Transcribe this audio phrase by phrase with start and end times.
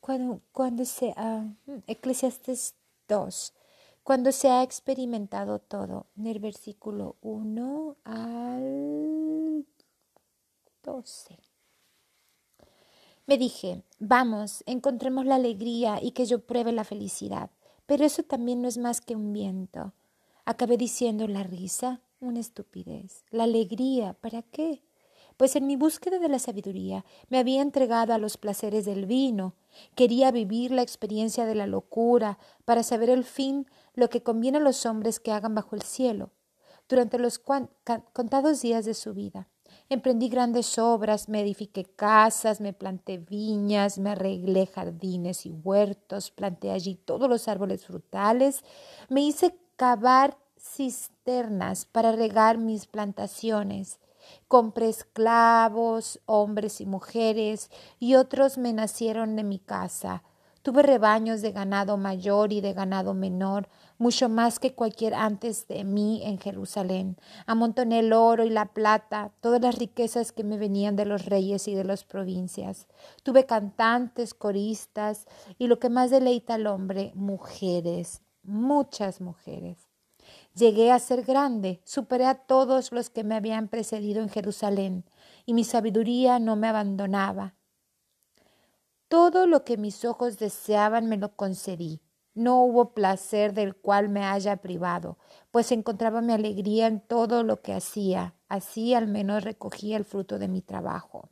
[0.00, 1.46] cuando, cuando se ha,
[1.86, 2.74] Eclesiastes
[3.08, 3.52] 2,
[4.02, 9.66] cuando se ha experimentado todo, del versículo 1 al
[10.82, 11.38] 12.
[13.26, 17.50] Me dije, vamos, encontremos la alegría y que yo pruebe la felicidad,
[17.86, 19.92] pero eso también no es más que un viento.
[20.44, 23.24] Acabé diciendo la risa, una estupidez.
[23.30, 24.82] La alegría, ¿para qué?
[25.36, 29.54] Pues en mi búsqueda de la sabiduría me había entregado a los placeres del vino.
[29.94, 34.62] Quería vivir la experiencia de la locura para saber el fin, lo que conviene a
[34.62, 36.30] los hombres que hagan bajo el cielo.
[36.88, 39.48] Durante los contados días de su vida,
[39.88, 46.70] emprendí grandes obras, me edifiqué casas, me planté viñas, me arreglé jardines y huertos, planté
[46.70, 48.64] allí todos los árboles frutales,
[49.08, 53.98] me hice cavar cisternas para regar mis plantaciones.
[54.48, 60.22] Compré esclavos, hombres y mujeres, y otros me nacieron de mi casa.
[60.62, 65.84] Tuve rebaños de ganado mayor y de ganado menor, mucho más que cualquier antes de
[65.84, 67.16] mí en Jerusalén.
[67.46, 71.66] Amontoné el oro y la plata, todas las riquezas que me venían de los reyes
[71.66, 72.88] y de las provincias.
[73.22, 75.26] Tuve cantantes, coristas,
[75.56, 79.89] y lo que más deleita al hombre, mujeres, muchas mujeres.
[80.54, 85.04] Llegué a ser grande, superé a todos los que me habían precedido en Jerusalén,
[85.46, 87.54] y mi sabiduría no me abandonaba.
[89.08, 92.00] Todo lo que mis ojos deseaban me lo concedí.
[92.34, 95.18] No hubo placer del cual me haya privado,
[95.50, 98.34] pues encontraba mi alegría en todo lo que hacía.
[98.48, 101.28] Así al menos recogía el fruto de mi trabajo.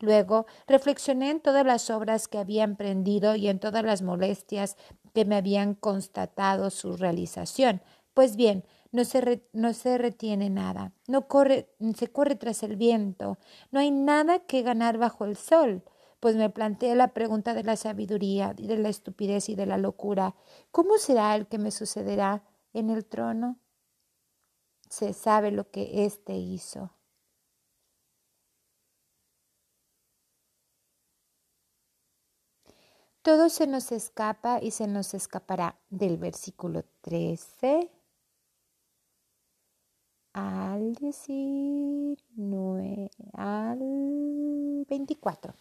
[0.00, 4.76] Luego reflexioné en todas las obras que había emprendido y en todas las molestias
[5.14, 7.82] que me habían constatado su realización,
[8.14, 13.38] pues bien, no se, no se retiene nada, no corre, se corre tras el viento,
[13.70, 15.82] no hay nada que ganar bajo el sol.
[16.20, 20.36] Pues me planteé la pregunta de la sabiduría de la estupidez y de la locura.
[20.70, 23.58] ¿Cómo será el que me sucederá en el trono?
[24.88, 26.92] Se sabe lo que éste hizo.
[33.22, 37.90] Todo se nos escapa y se nos escapará del versículo 13
[40.32, 43.78] al 19, al
[44.88, 45.54] 24.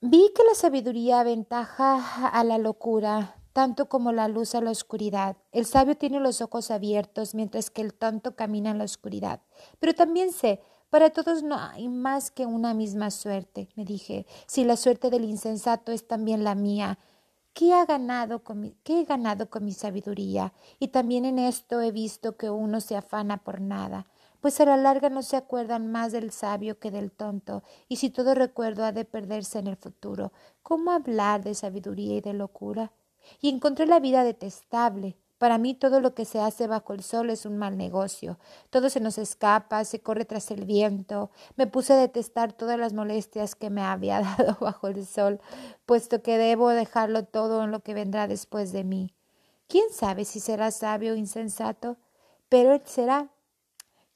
[0.00, 5.36] Vi que la sabiduría aventaja a la locura, tanto como la luz a la oscuridad.
[5.52, 9.40] El sabio tiene los ojos abiertos, mientras que el tonto camina en la oscuridad.
[9.80, 10.60] Pero también sé,
[10.90, 14.26] para todos no hay más que una misma suerte, me dije.
[14.46, 16.98] Si la suerte del insensato es también la mía,
[17.56, 20.52] ¿Qué, ganado con mi, ¿Qué he ganado con mi sabiduría?
[20.78, 24.04] Y también en esto he visto que uno se afana por nada,
[24.42, 28.10] pues a la larga no se acuerdan más del sabio que del tonto, y si
[28.10, 32.92] todo recuerdo ha de perderse en el futuro, ¿cómo hablar de sabiduría y de locura?
[33.40, 37.30] Y encontré la vida detestable, para mí todo lo que se hace bajo el sol
[37.30, 38.38] es un mal negocio.
[38.70, 41.30] Todo se nos escapa, se corre tras el viento.
[41.56, 45.40] Me puse a detestar todas las molestias que me había dado bajo el sol,
[45.84, 49.14] puesto que debo dejarlo todo en lo que vendrá después de mí.
[49.68, 51.96] ¿Quién sabe si será sabio o insensato?
[52.48, 53.30] Pero él será.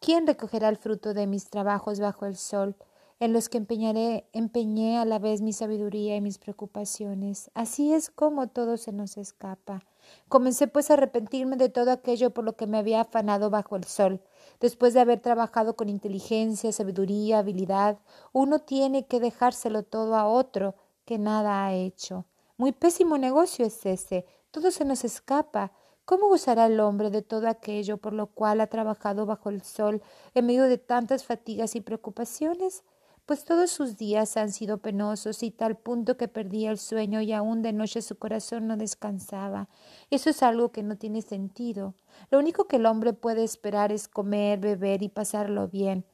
[0.00, 2.76] ¿Quién recogerá el fruto de mis trabajos bajo el sol?
[3.20, 7.50] En los que empeñaré, empeñé a la vez mi sabiduría y mis preocupaciones.
[7.54, 9.82] Así es como todo se nos escapa.
[10.28, 13.84] Comencé pues a arrepentirme de todo aquello por lo que me había afanado bajo el
[13.84, 14.22] sol.
[14.60, 17.98] Después de haber trabajado con inteligencia, sabiduría, habilidad,
[18.32, 22.24] uno tiene que dejárselo todo a otro que nada ha hecho.
[22.56, 24.26] Muy pésimo negocio es ese.
[24.50, 25.72] Todo se nos escapa.
[26.04, 30.02] ¿Cómo gozará el hombre de todo aquello por lo cual ha trabajado bajo el sol
[30.34, 32.82] en medio de tantas fatigas y preocupaciones?
[33.28, 37.34] Pues todos sus días han sido penosos y tal punto que perdía el sueño y
[37.34, 39.68] aún de noche su corazón no descansaba.
[40.08, 41.94] Eso es algo que no tiene sentido.
[42.30, 46.06] Lo único que el hombre puede esperar es comer, beber y pasarlo bien.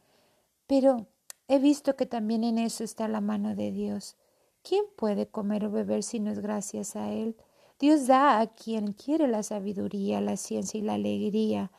[0.67, 1.07] Pero
[1.47, 4.17] he visto que también en eso está la mano de Dios.
[4.65, 7.37] ¿Quién puede comer o beber si no es gracias a Él?
[7.79, 11.71] Dios da a quien quiere la sabiduría, la ciencia y la alegría.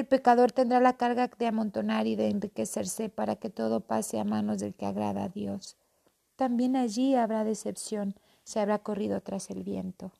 [0.00, 4.24] El pecador tendrá la carga de amontonar y de enriquecerse para que todo pase a
[4.24, 5.76] manos del que agrada a Dios.
[6.36, 10.10] También allí habrá decepción, se habrá corrido tras el viento.